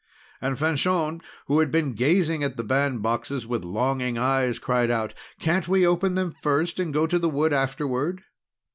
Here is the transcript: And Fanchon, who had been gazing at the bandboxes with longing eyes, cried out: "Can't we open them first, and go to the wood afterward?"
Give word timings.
And 0.41 0.57
Fanchon, 0.57 1.21
who 1.45 1.59
had 1.59 1.69
been 1.69 1.93
gazing 1.93 2.41
at 2.43 2.57
the 2.57 2.63
bandboxes 2.63 3.45
with 3.45 3.63
longing 3.63 4.17
eyes, 4.17 4.57
cried 4.57 4.89
out: 4.89 5.13
"Can't 5.39 5.67
we 5.67 5.85
open 5.85 6.15
them 6.15 6.33
first, 6.41 6.79
and 6.79 6.91
go 6.91 7.05
to 7.05 7.19
the 7.19 7.29
wood 7.29 7.53
afterward?" 7.53 8.23